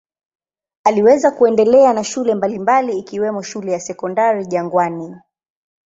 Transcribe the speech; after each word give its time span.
Aliweza 0.83 1.31
kuendelea 1.31 1.93
na 1.93 2.03
shule 2.03 2.35
mbalimbali 2.35 2.99
ikiwemo 2.99 3.41
shule 3.41 3.71
ya 3.71 3.79
Sekondari 3.79 4.45
Jangwani. 4.45 5.15